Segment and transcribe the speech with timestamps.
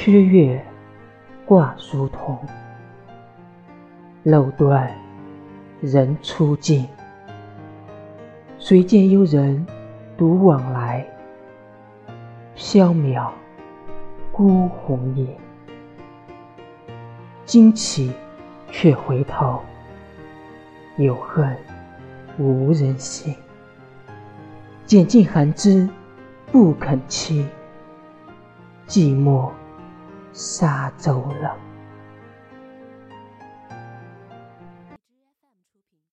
[0.00, 0.64] 缺月
[1.44, 2.38] 挂疏桐，
[4.22, 4.88] 漏断
[5.80, 6.86] 人初尽。
[8.60, 9.66] 谁见幽人
[10.16, 11.04] 独往来？
[12.56, 13.28] 缥缈
[14.30, 15.28] 孤鸿影。
[17.44, 18.12] 惊起
[18.70, 19.60] 却回头，
[20.96, 21.56] 有恨
[22.38, 23.34] 无人省。
[24.86, 25.88] 拣尽寒枝
[26.52, 27.44] 不肯栖，
[28.86, 29.50] 寂寞
[30.38, 31.67] 沙洲冷。